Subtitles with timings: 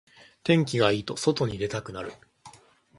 [0.43, 2.11] 天気がいいと外に出たくなる